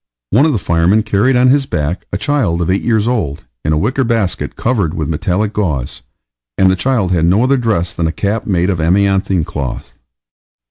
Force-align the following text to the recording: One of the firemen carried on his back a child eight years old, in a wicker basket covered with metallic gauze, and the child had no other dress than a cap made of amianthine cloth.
One 0.31 0.47
of 0.47 0.51
the 0.51 0.57
firemen 0.57 1.03
carried 1.03 1.35
on 1.35 1.49
his 1.51 1.67
back 1.67 2.05
a 2.11 2.17
child 2.17 2.67
eight 2.71 2.81
years 2.81 3.07
old, 3.07 3.43
in 3.63 3.71
a 3.71 3.77
wicker 3.77 4.03
basket 4.03 4.55
covered 4.55 4.95
with 4.95 5.07
metallic 5.07 5.53
gauze, 5.53 6.01
and 6.57 6.71
the 6.71 6.75
child 6.75 7.11
had 7.11 7.25
no 7.25 7.43
other 7.43 7.55
dress 7.55 7.93
than 7.93 8.07
a 8.07 8.11
cap 8.11 8.47
made 8.47 8.71
of 8.71 8.79
amianthine 8.81 9.43
cloth. 9.45 9.93